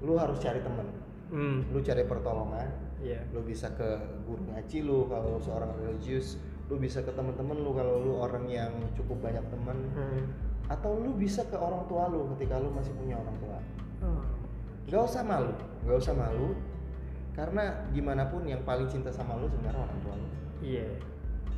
lu 0.00 0.14
harus 0.14 0.38
cari 0.38 0.60
temen 0.60 0.86
Hmm. 1.28 1.62
lu 1.70 1.78
cari 1.78 2.02
pertolongan 2.02 2.66
Iya. 2.98 3.22
lu 3.30 3.40
bisa 3.40 3.70
ke 3.70 3.86
guru 4.24 4.42
ngaji 4.46 4.78
lu 4.82 5.06
kalau 5.06 5.38
seorang 5.38 5.70
religius 5.78 6.34
lu 6.66 6.76
bisa 6.76 7.00
ke 7.00 7.10
temen-temen 7.10 7.54
lu 7.56 7.70
kalau 7.70 7.98
lu 7.98 8.12
orang 8.16 8.44
yang 8.44 8.68
cukup 8.92 9.22
banyak 9.22 9.46
temen 9.46 9.78
Hmm. 9.90 10.26
atau 10.66 10.96
lu 10.96 11.14
bisa 11.14 11.42
ke 11.44 11.54
orang 11.54 11.86
tua 11.86 12.06
lu 12.06 12.26
ketika 12.34 12.58
lu 12.58 12.70
masih 12.70 12.90
punya 12.92 13.14
orang 13.16 13.36
tua 13.36 13.58
Oh. 14.00 14.24
Gak 14.86 15.06
usah 15.06 15.22
malu, 15.22 15.52
gak 15.84 15.98
usah 15.98 16.14
malu 16.14 16.56
karena 17.30 17.62
gimana 17.90 18.26
pun 18.26 18.42
yang 18.42 18.64
paling 18.64 18.84
cinta 18.86 19.08
sama 19.08 19.36
lu 19.36 19.46
sebenarnya 19.46 19.76
orang 19.78 19.98
tua 20.00 20.14
lu 20.14 20.28
Iya. 20.60 20.88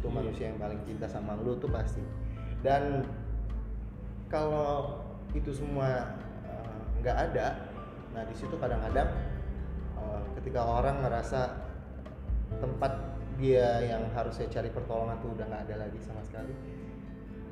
Itu 0.03 0.11
Iya. 0.11 0.17
manusia 0.19 0.45
yang 0.51 0.59
paling 0.59 0.81
cinta 0.83 1.07
sama 1.07 1.39
lu 1.39 1.55
tuh 1.57 1.71
pasti 1.71 2.03
dan 2.67 3.07
kalau 4.27 4.99
itu 5.33 5.55
semua 5.55 6.19
eh, 6.43 6.79
nggak 7.01 7.17
ada 7.31 7.71
nah 8.13 8.27
di 8.27 8.35
situ 8.35 8.59
kadang-kadang 8.59 9.09
eh, 9.97 10.23
ketika 10.43 10.61
orang 10.61 11.07
ngerasa 11.07 11.41
tempat 12.59 12.93
dia 13.41 13.81
yang 13.81 14.11
harusnya 14.13 14.45
cari 14.51 14.69
pertolongan 14.69 15.17
tuh 15.23 15.33
udah 15.33 15.47
nggak 15.49 15.63
ada 15.71 15.89
lagi 15.89 15.99
sama 16.05 16.21
sekali 16.27 16.53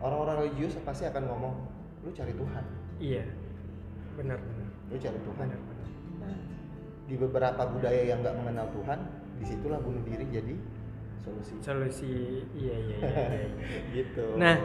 orang-orang 0.02 0.44
religius 0.44 0.76
pasti 0.82 1.06
akan 1.06 1.22
ngomong 1.30 1.54
lu 2.02 2.10
cari 2.10 2.34
Tuhan 2.34 2.64
Iya. 3.00 3.24
Benar. 4.18 4.36
benar. 4.36 4.68
lu 4.90 4.96
cari 4.98 5.18
Tuhan 5.22 5.46
Benar. 5.48 5.60
benar. 5.64 5.88
Nah, 6.20 6.36
di 7.08 7.14
beberapa 7.16 7.62
budaya 7.64 8.02
yang 8.04 8.20
nggak 8.20 8.36
mengenal 8.36 8.66
Tuhan 8.76 8.98
di 9.40 9.44
situlah 9.48 9.80
bunuh 9.80 10.02
diri 10.04 10.26
jadi 10.28 10.54
solusi 11.20 11.52
Solusi. 11.60 12.12
Iya 12.54 12.74
iya 12.76 12.96
iya. 12.96 12.98
iya, 12.98 13.26
iya. 13.30 13.80
gitu 13.96 14.24
Nah, 14.34 14.56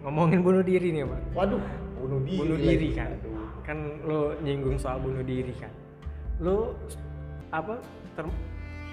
Ngomongin 0.00 0.42
bunuh 0.42 0.60
diri 0.60 0.90
nih 0.90 1.04
pak. 1.04 1.20
waduh 1.32 1.62
bunuh 1.94 2.20
diri 2.20 2.36
bunuh 2.36 2.58
lagi. 2.58 2.66
diri 2.68 2.88
kan 2.90 3.10
Aduh. 3.14 3.46
kan 3.62 3.78
lo 4.02 4.20
nyinggung 4.40 4.74
soal 4.74 4.98
bunuh 4.98 5.22
diri 5.22 5.54
kan 5.54 5.70
lo 6.38 6.74
apa 7.48 7.78
ter- 8.12 8.40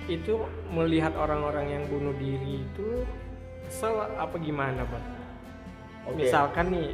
itu 0.05 0.37
melihat 0.69 1.13
orang-orang 1.15 1.65
yang 1.71 1.83
bunuh 1.85 2.13
diri 2.13 2.61
itu 2.61 3.01
kesel 3.65 3.97
apa 4.13 4.37
gimana 4.37 4.85
bang 4.85 5.05
Oke. 6.05 6.21
misalkan 6.21 6.69
nih 6.69 6.93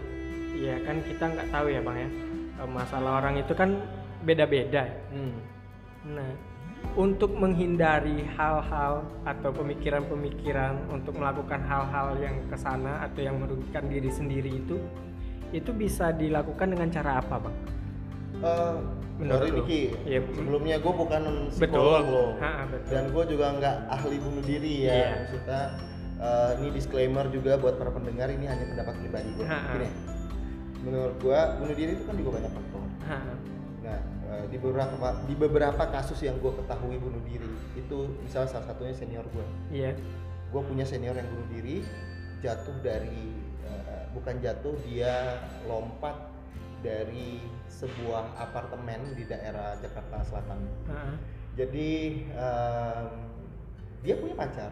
ya 0.55 0.79
kan 0.81 0.99
kita 1.01 1.23
nggak 1.25 1.47
tahu 1.49 1.67
ya 1.67 1.79
bang 1.79 1.97
ya 1.97 2.09
masalah 2.65 3.19
orang 3.19 3.35
itu 3.35 3.51
kan 3.51 3.75
beda-beda 4.21 4.87
Hmm. 5.11 5.35
nah 6.07 6.31
untuk 6.95 7.35
menghindari 7.35 8.23
hal-hal 8.39 9.03
atau 9.27 9.51
pemikiran-pemikiran 9.51 10.79
untuk 10.87 11.19
melakukan 11.19 11.59
hal-hal 11.67 12.15
yang 12.17 12.39
ke 12.47 12.55
sana 12.55 13.03
atau 13.03 13.19
yang 13.19 13.35
merugikan 13.35 13.83
diri 13.91 14.07
sendiri 14.07 14.63
itu 14.63 14.79
itu 15.51 15.71
bisa 15.71 16.15
dilakukan 16.15 16.71
dengan 16.71 16.87
cara 16.89 17.19
apa 17.19 17.35
bang? 17.39 17.57
Eh, 18.41 18.75
Menurut 19.15 19.47
lu? 19.47 19.63
Diki, 19.63 19.95
Iya. 20.03 20.19
sebelumnya 20.27 20.75
gue 20.75 20.91
bukan 20.91 21.21
Betul. 21.47 21.55
psikolog 21.71 22.03
loh, 22.03 22.29
Ha, 22.35 22.67
betul. 22.67 22.91
dan 22.91 23.03
gue 23.07 23.23
juga 23.31 23.45
nggak 23.55 23.75
ahli 23.87 24.17
bunuh 24.19 24.43
diri 24.43 24.73
ya. 24.83 24.91
Iya. 24.91 25.07
Maksudnya 25.15 25.61
eh, 26.15 26.51
ini 26.59 26.67
disclaimer 26.71 27.25
juga 27.27 27.55
buat 27.55 27.75
para 27.75 27.91
pendengar 27.91 28.27
ini 28.27 28.43
hanya 28.43 28.65
pendapat 28.67 28.95
pribadi 28.99 29.29
gue. 29.35 29.45
Gini, 29.47 29.87
menurut 30.83 31.15
gue 31.17 31.39
bunuh 31.59 31.75
diri 31.75 31.91
itu 31.91 32.03
kan 32.03 32.15
juga 32.15 32.29
banyak 32.35 32.51
faktor. 32.51 32.83
Ha, 33.07 33.17
di 34.49 34.57
beberapa 34.57 35.15
di 35.25 35.35
beberapa 35.35 35.83
kasus 35.89 36.21
yang 36.21 36.37
gue 36.39 36.53
ketahui 36.53 36.97
bunuh 36.97 37.21
diri 37.25 37.49
itu 37.77 38.09
misalnya 38.23 38.49
salah 38.51 38.65
satunya 38.71 38.93
senior 38.95 39.25
gue. 39.31 39.45
iya. 39.73 39.91
gue 40.53 40.61
punya 40.61 40.85
senior 40.87 41.17
yang 41.17 41.27
bunuh 41.29 41.49
diri 41.51 41.85
jatuh 42.39 42.77
dari 42.85 43.33
eh, 43.65 44.03
bukan 44.13 44.39
jatuh 44.39 44.75
dia 44.85 45.41
lompat 45.65 46.15
dari 46.85 47.41
sebuah 47.67 48.37
apartemen 48.37 49.17
di 49.17 49.25
daerah 49.25 49.75
Jakarta 49.81 50.21
Selatan 50.21 50.59
Ha, 50.85 51.17
jadi 51.57 51.91
em, 52.29 53.07
dia 54.05 54.15
punya 54.21 54.35
pacar 54.37 54.71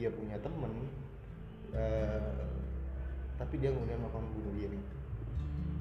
dia 0.00 0.08
punya 0.08 0.40
temen 0.40 0.88
eh, 1.76 2.48
tapi 3.36 3.60
dia 3.60 3.68
kemudian 3.68 4.00
melakukan 4.00 4.26
bunuh 4.32 4.54
diri 4.56 4.80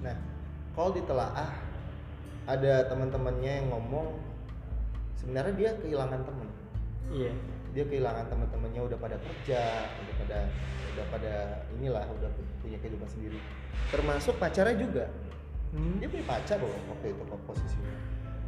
nah 0.03 0.15
kalau 0.75 0.91
ditelaah 0.91 1.68
ada 2.49 2.89
teman-temannya 2.89 3.51
yang 3.61 3.67
ngomong 3.69 4.17
sebenarnya 5.21 5.53
dia 5.53 5.71
kehilangan 5.77 6.21
temen. 6.25 6.49
Iya. 7.09 7.33
dia 7.69 7.85
kehilangan 7.85 8.25
teman-temannya 8.33 8.81
udah 8.81 8.97
pada 8.97 9.17
kerja 9.21 9.61
udah 9.85 10.15
pada 10.25 10.39
udah 10.89 11.05
pada 11.13 11.33
inilah 11.77 12.01
udah 12.17 12.29
punya 12.65 12.81
kehidupan 12.81 13.05
sendiri. 13.05 13.37
Termasuk 13.93 14.41
pacarnya 14.41 14.73
juga. 14.73 15.05
Hmm. 15.69 16.01
dia 16.01 16.09
punya 16.09 16.25
pacar 16.25 16.57
loh 16.57 16.73
waktu 16.89 17.13
itu 17.13 17.21
kok 17.29 17.41
posisinya. 17.45 17.93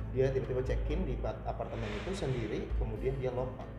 Dia 0.09 0.33
tiba-tiba 0.33 0.65
check 0.65 0.89
in 0.89 1.05
di 1.05 1.13
pa- 1.21 1.37
apartemen 1.45 1.85
itu 2.01 2.17
sendiri 2.17 2.65
kemudian 2.81 3.13
dia 3.21 3.29
lompat. 3.29 3.69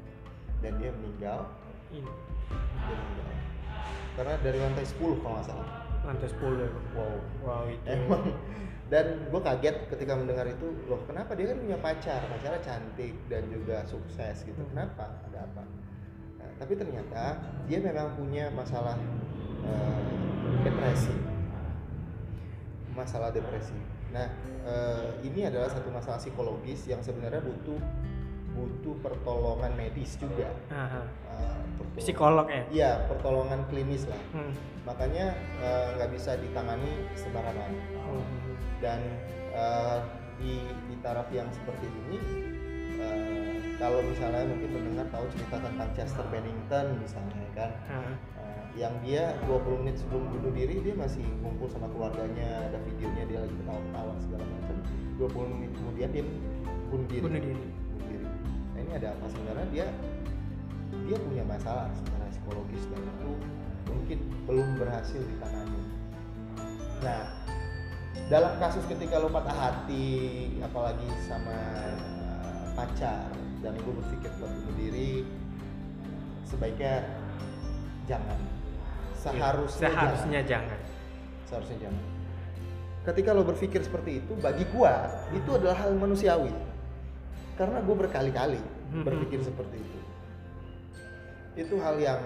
Dan 0.63 0.79
dia 0.79 0.95
meninggal. 0.95 1.51
Dia 1.91 2.95
meninggal. 2.95 3.27
Karena 4.15 4.35
dari 4.47 4.59
lantai 4.63 4.87
10 4.87 5.19
kalau 5.27 5.35
nggak 5.43 5.47
salah 5.51 5.92
lantai 6.03 6.29
10 6.29 6.39
ya? 6.59 6.69
Wow 6.93 7.15
Wow 7.41 7.63
itu. 7.67 7.85
emang. 7.87 8.25
Dan 8.87 9.05
gue 9.27 9.41
kaget 9.41 9.77
ketika 9.89 10.13
mendengar 10.13 10.45
itu 10.45 10.69
loh 10.85 11.01
kenapa 11.03 11.33
dia 11.33 11.49
kan 11.49 11.59
punya 11.59 11.79
pacar? 11.79 12.21
Pacarnya 12.23 12.61
cantik 12.61 13.15
dan 13.27 13.49
juga 13.49 13.81
sukses 13.85 14.43
gitu. 14.43 14.59
Hmm. 14.59 14.69
kenapa? 14.69 15.17
Ada 15.31 15.39
apa? 15.43 15.63
Nah, 16.37 16.51
tapi 16.59 16.73
ternyata 16.75 17.23
dia 17.65 17.79
memang 17.79 18.13
punya 18.15 18.51
masalah 18.51 18.99
eh, 19.63 20.01
depresi. 20.61 21.15
Masalah 22.93 23.33
depresi. 23.33 23.73
Nah 24.13 24.29
eh, 24.63 25.09
ini 25.25 25.49
adalah 25.49 25.73
satu 25.73 25.89
masalah 25.89 26.21
psikologis 26.21 26.85
yang 26.85 27.01
sebenarnya 27.01 27.41
butuh 27.41 27.81
butuh 28.53 28.95
pertolongan 29.01 29.73
medis 29.73 30.21
juga. 30.21 30.53
Aha. 30.69 31.09
Pertolongan- 31.25 31.65
Psikolog 31.95 32.47
ya. 32.47 32.63
iya 32.69 32.91
pertolongan 33.07 33.63
klinis 33.67 34.05
lah 34.05 34.21
Hmm. 34.33 34.53
makanya 34.83 35.33
eh, 35.59 35.87
nggak 35.95 36.11
bisa 36.11 36.35
ditangani 36.37 36.91
sembarangan 37.13 37.71
Hmm. 38.03 38.25
dan 38.79 39.01
eh, 39.53 39.99
di 40.37 40.59
di 40.85 40.95
taraf 40.99 41.29
yang 41.29 41.47
seperti 41.49 41.87
ini 41.87 42.19
eh, 42.97 43.51
kalau 43.77 43.99
misalnya 44.01 44.43
mungkin 44.45 44.71
mendengar 44.73 45.07
tahu 45.11 45.27
cerita 45.31 45.57
tentang 45.59 45.89
Chester 45.93 46.27
Bennington 46.29 46.87
misalnya 46.97 47.47
kan 47.53 47.71
Ah. 47.87 48.15
eh, 48.39 48.63
yang 48.75 48.95
dia 49.01 49.37
20 49.45 49.79
menit 49.79 49.97
sebelum 49.97 50.27
bunuh 50.29 50.51
diri 50.51 50.81
dia 50.81 50.95
masih 50.95 51.21
ngumpul 51.39 51.69
sama 51.69 51.87
keluarganya 51.89 52.67
ada 52.67 52.79
videonya 52.83 53.25
dia 53.27 53.39
lagi 53.41 53.55
ketawa-ketawa 53.55 54.13
segala 54.19 54.45
macam 54.49 54.77
20 55.15 55.53
menit 55.53 55.71
kemudian 55.73 56.09
dia 56.11 56.25
bunuh 56.89 57.07
diri 57.07 57.21
Bunuh 57.21 57.37
diri. 57.39 57.55
bunuh 57.55 58.07
diri 58.09 58.27
nah 58.73 58.81
ini 58.81 58.93
ada 58.95 59.09
apa 59.13 59.25
sebenarnya 59.29 59.67
dia 59.71 59.87
dia 61.03 61.17
punya 61.19 61.43
masalah 61.43 61.89
secara 61.95 62.25
psikologis 62.29 62.83
dan 62.89 63.03
itu 63.03 63.31
mungkin 63.87 64.19
belum 64.45 64.69
berhasil 64.77 65.21
ditangani 65.21 65.83
nah 67.03 67.23
dalam 68.29 68.55
kasus 68.57 68.85
ketika 68.87 69.19
lo 69.19 69.29
patah 69.29 69.53
hati 69.53 70.09
apalagi 70.61 71.09
sama 71.25 71.59
pacar 72.73 73.29
dan 73.61 73.75
gue 73.77 73.93
berpikir 73.95 74.31
buat 74.37 74.49
bunuh 74.49 74.75
diri 74.77 75.13
sebaiknya 76.45 77.05
jangan 78.05 78.39
seharusnya, 79.15 79.89
Seharusnya 79.89 80.41
jangan. 80.43 80.69
jangan. 80.75 80.81
seharusnya 81.47 81.79
jangan 81.81 82.05
ketika 83.03 83.31
lo 83.33 83.43
berpikir 83.43 83.81
seperti 83.83 84.23
itu 84.23 84.33
bagi 84.39 84.63
gua 84.71 85.11
itu 85.31 85.51
adalah 85.53 85.75
hal 85.77 85.95
manusiawi 85.95 86.55
karena 87.55 87.79
gue 87.81 87.97
berkali-kali 87.97 88.61
Mhm. 88.93 89.05
berpikir 89.05 89.41
seperti 89.43 89.77
itu 89.79 89.99
itu 91.59 91.77
hal 91.81 92.01
yang 92.01 92.21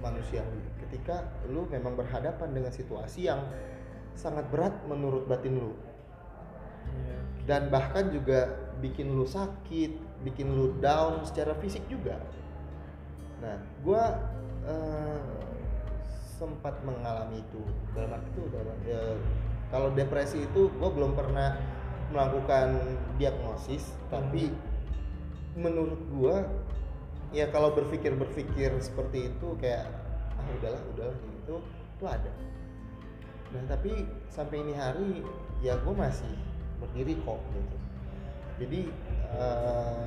manusiawi 0.00 0.64
ketika 0.86 1.28
lu 1.52 1.68
memang 1.68 1.92
berhadapan 1.94 2.50
dengan 2.56 2.72
situasi 2.72 3.28
yang 3.28 3.44
sangat 4.16 4.48
berat 4.48 4.72
menurut 4.88 5.28
batin 5.28 5.60
lu 5.60 5.76
Iya. 6.90 7.18
dan 7.46 7.62
bahkan 7.70 8.10
juga 8.10 8.56
bikin 8.80 9.12
lu 9.12 9.28
sakit, 9.28 10.24
bikin 10.24 10.48
lu 10.50 10.80
down 10.80 11.22
secara 11.26 11.52
fisik 11.60 11.84
juga. 11.86 12.16
Nah, 13.40 13.56
gua 13.84 14.16
eh, 14.64 15.20
sempat 16.40 16.80
mengalami 16.84 17.44
itu 17.44 17.60
dalam 17.92 18.16
arti 18.16 18.28
itu 18.32 18.44
dalam 18.48 18.78
ya, 18.88 19.02
kalau 19.68 19.92
depresi 19.92 20.44
itu 20.44 20.72
gua 20.80 20.90
belum 20.92 21.12
pernah 21.12 21.56
melakukan 22.10 22.96
diagnosis, 23.20 23.92
tapi 24.08 24.50
menurut 25.54 26.00
gua 26.16 26.48
ya 27.30 27.46
kalau 27.54 27.74
berpikir 27.74 28.14
berpikir 28.18 28.74
seperti 28.82 29.30
itu 29.30 29.48
kayak 29.62 29.86
ah 30.34 30.46
udahlah 30.58 30.82
udahlah 30.94 31.16
gitu 31.18 31.56
itu 31.96 32.04
ada. 32.06 32.32
Nah 33.50 33.62
tapi 33.66 34.06
sampai 34.30 34.62
ini 34.62 34.72
hari 34.74 35.22
ya 35.62 35.78
gue 35.78 35.94
masih 35.94 36.32
berdiri 36.82 37.14
kok 37.22 37.38
gitu. 37.54 37.76
Jadi 38.60 38.80
eh, 39.36 40.04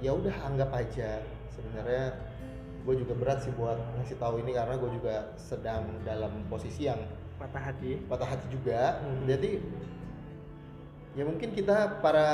ya 0.00 0.10
udah 0.16 0.34
anggap 0.48 0.70
aja 0.74 1.22
sebenarnya 1.52 2.16
gue 2.80 2.94
juga 2.96 3.12
berat 3.12 3.44
sih 3.44 3.52
buat 3.54 3.76
ngasih 4.00 4.16
tahu 4.16 4.40
ini 4.40 4.56
karena 4.56 4.74
gue 4.80 4.90
juga 4.96 5.36
sedang 5.36 5.84
dalam 6.02 6.32
posisi 6.48 6.88
yang 6.88 7.00
Patah 7.40 7.72
hati. 7.72 7.96
patah 8.04 8.28
hati 8.36 8.46
juga. 8.52 9.00
Hmm. 9.00 9.24
Jadi 9.24 9.64
ya 11.16 11.24
mungkin 11.24 11.56
kita 11.56 12.04
para 12.04 12.28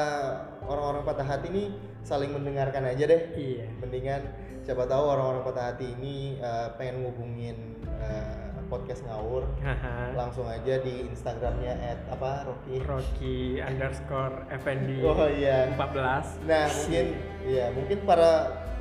orang-orang 0.67 1.07
patah 1.07 1.27
hati 1.27 1.47
ini 1.55 1.65
saling 2.07 2.31
mendengarkan 2.31 2.87
aja 2.87 3.03
deh. 3.05 3.35
Iya. 3.35 3.67
Mendingan 3.77 4.23
siapa 4.63 4.87
tahu 4.87 5.05
orang-orang 5.05 5.43
patah 5.43 5.67
hati 5.71 5.91
ini 5.93 6.39
eh, 6.39 6.69
pengen 6.75 7.03
ngubungin 7.03 7.59
eh, 7.99 8.47
podcast 8.67 9.07
ngawur 9.07 9.47
Haha. 9.59 10.11
langsung 10.13 10.43
aja 10.43 10.83
di 10.83 11.07
Instagramnya 11.07 11.71
at 11.87 12.03
apa 12.11 12.43
Rocky 12.43 12.83
Rocky 12.83 13.63
underscore 13.63 14.43
FND 14.51 15.07
oh 15.07 15.23
iya 15.31 15.71
14 15.71 16.51
nah 16.51 16.67
mungkin 16.67 17.07
ya 17.47 17.71
mungkin 17.71 17.99
para 18.03 18.31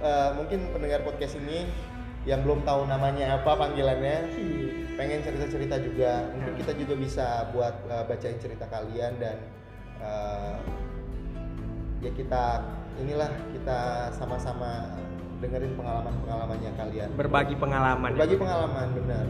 eh, 0.01 0.29
mungkin 0.33 0.73
pendengar 0.73 1.05
podcast 1.05 1.37
ini 1.37 1.69
yang 2.25 2.41
belum 2.41 2.65
tahu 2.65 2.89
namanya 2.89 3.37
apa 3.37 3.53
panggilannya 3.53 4.25
Iya. 4.33 4.97
pengen 4.97 5.21
cerita-cerita 5.21 5.77
juga 5.77 6.33
mungkin 6.33 6.57
Hmm. 6.57 6.61
kita 6.65 6.73
juga 6.73 6.93
bisa 6.97 7.25
buat 7.53 7.75
eh, 7.85 8.03
bacain 8.09 8.41
cerita 8.41 8.65
kalian 8.65 9.21
dan 9.21 9.37
eh, 10.01 10.55
ya 12.01 12.09
kita 12.09 12.43
inilah 13.01 13.29
kita 13.51 14.09
sama-sama 14.15 14.95
dengerin 15.43 15.73
pengalaman-pengalamannya 15.75 16.71
kalian. 16.79 17.09
Berbagi 17.15 17.55
pengalaman. 17.59 18.11
Berbagi 18.15 18.37
pengalaman 18.39 18.87
benar. 18.95 19.25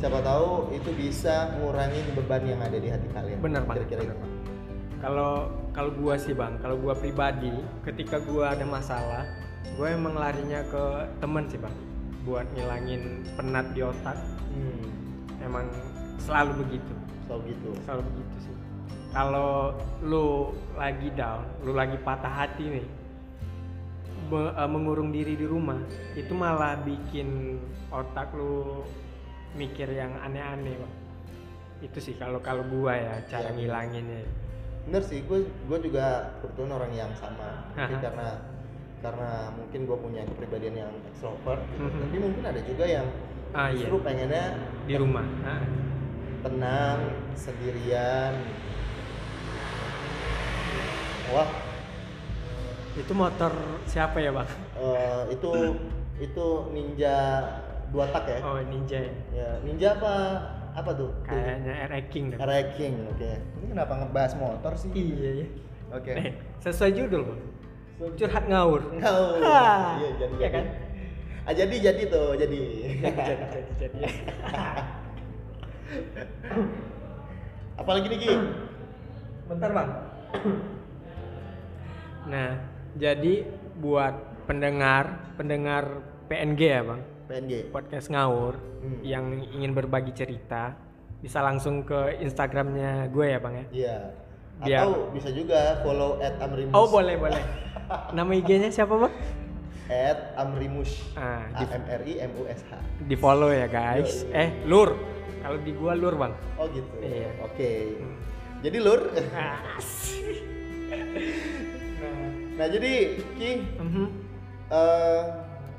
Siapa 0.00 0.18
tahu 0.24 0.72
itu 0.72 0.90
bisa 0.96 1.52
ngurangin 1.60 2.06
beban 2.16 2.42
yang 2.48 2.60
ada 2.64 2.78
di 2.80 2.88
hati 2.88 3.08
kalian. 3.12 3.38
Bener 3.44 3.62
bang. 3.68 3.76
Kira-kira 3.84 4.02
itu. 4.08 4.14
Bang. 4.16 4.32
kalau 5.00 5.48
kalau 5.72 5.90
gua 5.96 6.20
sih 6.20 6.36
bang 6.36 6.60
kalau 6.60 6.76
gua 6.76 6.92
pribadi 6.92 7.48
ketika 7.88 8.20
gua 8.20 8.52
ada 8.52 8.68
masalah 8.68 9.24
gua 9.80 9.96
emang 9.96 10.12
larinya 10.12 10.60
ke 10.68 11.08
temen 11.24 11.48
sih 11.48 11.56
bang 11.56 11.72
buat 12.28 12.44
ngilangin 12.52 13.24
penat 13.32 13.72
di 13.72 13.80
otak. 13.80 14.16
Hmm, 14.52 14.84
emang 15.40 15.64
selalu 16.20 16.64
begitu. 16.64 16.92
Selalu 17.24 17.40
gitu 17.56 17.70
selalu 17.88 18.02
begitu 18.12 18.36
sih. 18.44 18.54
Kalau 19.10 19.74
lu 20.04 20.52
lagi 20.76 21.08
down 21.16 21.48
lu 21.64 21.72
lagi 21.72 21.96
patah 22.04 22.44
hati 22.44 22.80
nih 22.80 22.86
be- 24.30 24.54
eh, 24.54 24.70
mengurung 24.70 25.10
diri 25.10 25.34
di 25.34 25.44
rumah 25.44 25.76
itu 26.14 26.30
malah 26.32 26.78
bikin 26.78 27.58
otak 27.90 28.30
lu 28.32 28.86
mikir 29.52 29.90
yang 29.90 30.14
aneh-aneh 30.16 30.72
bang 30.72 30.94
itu 31.80 31.98
sih 31.98 32.14
kalau 32.14 32.38
kalau 32.38 32.62
gua 32.64 32.94
ya 32.94 33.14
cara 33.26 33.50
Iya. 33.50 33.56
ngilanginnya 33.58 34.22
bener 34.80 35.02
sih 35.02 35.20
gue 35.22 35.38
gue 35.44 35.78
juga 35.82 36.06
kebetulan 36.40 36.72
orang 36.72 36.92
yang 36.94 37.10
sama 37.14 37.66
Haha. 37.74 37.98
karena 38.00 38.28
karena 39.00 39.30
mungkin 39.50 39.80
gue 39.84 39.96
punya 39.98 40.22
kepribadian 40.24 40.76
yang 40.78 40.92
extrovert 41.06 41.60
gitu. 41.68 41.84
Mhm. 41.84 42.00
tapi 42.00 42.16
mungkin 42.18 42.42
ada 42.44 42.60
juga 42.62 42.84
yang 42.86 43.06
Ah, 43.50 43.66
iya. 43.68 43.82
justru 43.82 43.98
pengennya 44.00 44.44
di 44.86 44.94
rumah 44.94 45.26
Nah, 45.42 45.62
tenang 46.40 47.00
sendirian 47.34 48.34
wah 51.28 51.48
itu 52.98 53.12
motor 53.14 53.52
siapa 53.86 54.18
ya 54.18 54.34
bang? 54.34 54.48
Eh, 54.74 55.38
itu 55.38 55.50
itu 56.18 56.46
ninja 56.74 57.38
dua 57.94 58.10
tak 58.10 58.26
ya? 58.26 58.38
Oh 58.42 58.58
ninja 58.66 58.98
ya? 58.98 59.14
Ya 59.30 59.48
ninja 59.62 59.94
apa 59.94 60.14
apa 60.74 60.90
tuh? 60.94 61.10
Kayaknya 61.22 61.86
RX 61.86 62.04
King. 62.10 62.26
Array 62.34 62.64
King 62.74 62.94
oke. 63.06 63.30
Ini 63.30 63.66
kenapa 63.70 63.92
ngebahas 64.02 64.34
motor 64.34 64.74
sih? 64.74 64.90
Iya 64.90 65.30
ya 65.44 65.46
oke. 65.94 66.12
Eh, 66.18 66.34
sesuai 66.58 66.92
judul 66.98 67.22
bang. 67.30 67.40
Curhat 68.16 68.48
ngawur. 68.48 68.80
Hah, 69.04 70.00
iya 70.00 70.10
jadi 70.16 70.34
iya 70.40 70.48
kan? 70.48 70.64
Ah, 71.44 71.52
jadi 71.56 71.76
jadi 71.78 72.02
tuh 72.08 72.36
jadi. 72.36 72.60
jadi 73.00 73.20
jadi 73.22 73.44
jadi 73.54 73.72
jadi. 73.76 74.00
Apalagi 77.80 78.06
nih 78.12 78.18
Ki? 78.18 78.28
bentar 79.46 79.70
bang. 79.70 79.90
Nah 82.20 82.69
jadi 82.92 83.44
buat 83.76 84.14
pendengar 84.44 85.04
pendengar 85.34 85.84
PNG 86.26 86.60
ya 86.62 86.82
bang 86.82 87.00
PNG. 87.26 87.52
podcast 87.70 88.08
ngawur 88.08 88.54
Hmm. 88.80 89.00
yang 89.02 89.24
ingin 89.46 89.70
berbagi 89.70 90.10
cerita 90.10 90.72
bisa 91.18 91.38
langsung 91.38 91.82
ke 91.82 92.16
Instagramnya 92.18 93.06
gue 93.06 93.26
ya 93.26 93.38
bang 93.38 93.54
ya 93.54 93.64
Iya. 93.70 93.96
Biar- 94.60 94.82
Atau 94.82 95.08
bisa 95.10 95.28
juga 95.30 95.60
follow 95.80 96.16
at 96.18 96.36
Amrimus. 96.38 96.72
oh 96.72 96.86
boleh 96.86 97.14
boleh 97.14 97.42
nama 98.10 98.30
IG-nya 98.30 98.68
siapa 98.68 98.92
bang 98.94 99.14
At 99.86 100.32
Amrimus. 100.36 101.02
Ah, 101.12 101.44
A 101.52 101.64
M 101.66 101.84
R 101.84 102.02
I 102.04 102.14
M 102.20 102.32
U 102.36 102.44
S 102.46 102.62
H. 102.64 102.78
di 103.00 103.14
follow 103.14 103.50
ya 103.50 103.66
guys 103.66 104.22
Yo, 104.22 104.28
yo. 104.28 104.36
eh 104.36 104.48
lur 104.64 104.90
kalau 105.40 105.58
di 105.58 105.72
gua 105.72 105.92
lur 105.92 106.14
bang 106.14 106.32
Oh 106.56 106.66
gitu. 106.68 106.88
Iya. 106.98 107.30
Oke. 107.42 107.72
Jadi 108.60 108.78
lur. 108.78 109.00
Nah 112.60 112.68
jadi 112.68 113.16
Ki 113.40 113.64
Mhm. 113.80 114.06
eh, 114.68 115.20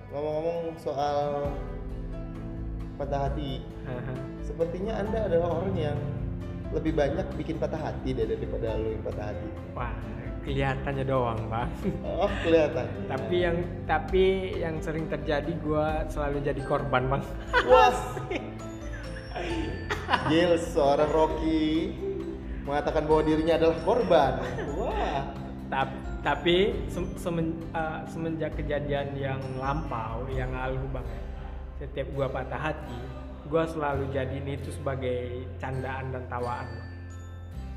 ngomong-ngomong 0.10 0.74
soal 0.82 1.54
patah 2.98 3.30
hati, 3.30 3.62
sepertinya 4.41 4.98
anda 4.98 5.30
adalah 5.30 5.62
orang 5.62 5.78
yang 5.78 6.00
lebih 6.74 6.98
banyak 6.98 7.22
bikin 7.38 7.62
patah 7.62 7.78
hati 7.78 8.17
deh 8.17 8.26
daripada 8.26 8.82
lu 8.82 8.98
yang 8.98 9.04
patah 9.06 9.30
hati. 9.30 9.48
Wah, 9.78 9.94
kelihatannya 10.41 11.06
doang, 11.06 11.39
Bang. 11.54 11.70
Oh, 12.02 12.26
kelihatan. 12.41 12.89
tapi 13.06 13.36
yang 13.38 13.58
tapi 13.86 14.24
yang 14.58 14.76
sering 14.82 15.06
terjadi 15.06 15.54
gua 15.62 16.10
selalu 16.10 16.41
jadi 16.41 16.62
korban, 16.65 17.06
Bang. 17.06 17.24
Wah. 17.70 17.94
Gil, 20.28 20.58
seorang 20.58 21.13
Rocky 21.13 21.94
mengatakan 22.65 23.06
bahwa 23.06 23.22
dirinya 23.22 23.56
adalah 23.58 23.78
korban. 23.86 24.34
Tapi 25.72 25.96
tapi 26.22 26.56
sem- 26.92 27.16
semen- 27.16 27.64
eh, 27.72 28.00
semenjak 28.06 28.60
kejadian 28.60 29.16
yang 29.16 29.40
lampau 29.56 30.28
yang 30.28 30.52
lalu 30.52 30.84
bang 30.92 31.08
ya, 31.08 31.22
setiap 31.80 32.08
gua 32.12 32.28
patah 32.28 32.60
hati 32.60 33.00
gua 33.48 33.64
selalu 33.66 34.12
jadiin 34.12 34.48
itu 34.52 34.70
sebagai 34.70 35.48
candaan 35.58 36.12
dan 36.12 36.24
tawaan. 36.28 36.68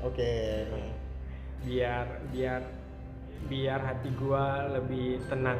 Oke. 0.03 0.67
biar 1.65 2.05
biar 2.29 2.61
biar 3.49 3.79
hati 3.81 4.13
gua 4.13 4.69
lebih 4.69 5.17
tenang 5.25 5.57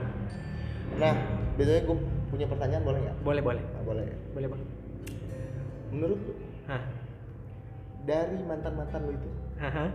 Nah, 1.01 1.17
biasanya 1.57 1.81
gue 1.81 1.97
punya 2.29 2.45
pertanyaan 2.45 2.83
boleh 2.85 2.99
nggak? 3.01 3.17
boleh 3.25 3.41
boleh 3.41 3.63
Nah, 3.65 3.81
boleh. 3.81 4.05
boleh 4.37 4.47
bang 4.53 4.63
Menurut 5.89 6.19
lu 6.21 6.33
Hah? 6.69 6.81
dari 8.05 8.37
mantan 8.45 8.73
mantan 8.77 9.01
lu 9.01 9.17
itu, 9.17 9.29
Haha. 9.57 9.89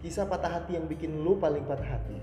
Kisah 0.00 0.24
patah 0.26 0.60
hati 0.60 0.76
yang 0.76 0.88
bikin 0.88 1.20
lu 1.20 1.36
paling 1.36 1.64
patah 1.64 1.96
hati 1.98 2.18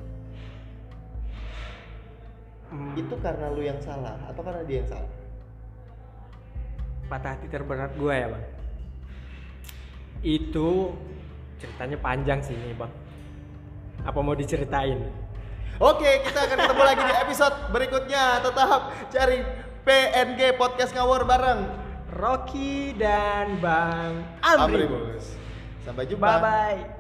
Hmm, 2.68 2.92
itu 3.00 3.16
karena 3.24 3.48
lu 3.48 3.64
yang 3.64 3.80
salah 3.80 4.20
atau 4.28 4.44
karena 4.44 4.60
dia 4.68 4.84
yang 4.84 4.92
salah? 4.92 5.12
patah 7.08 7.40
hati 7.40 7.48
terberat 7.48 7.96
gua 7.96 8.12
ya 8.12 8.28
bang 8.36 8.46
itu 10.20 10.92
ceritanya 11.56 11.96
panjang 11.96 12.44
sih 12.44 12.52
ini 12.52 12.76
bang 12.76 12.92
apa 14.04 14.20
mau 14.20 14.36
diceritain 14.36 15.00
Oke, 15.78 16.10
kita 16.26 16.50
akan 16.50 16.58
ketemu 16.58 16.84
lagi 16.90 17.04
di 17.06 17.14
episode 17.22 17.56
berikutnya. 17.70 18.42
Tetap 18.42 18.82
cari 19.14 19.46
PNG 19.86 20.58
Podcast 20.58 20.90
Ngawur 20.90 21.22
bareng 21.22 21.70
Rocky 22.18 22.98
dan 22.98 23.62
Bang 23.62 24.26
Amri. 24.42 24.90
Amribus. 24.90 25.38
Sampai 25.86 26.10
jumpa. 26.10 26.26
Bye 26.26 26.42
bye. 26.42 26.97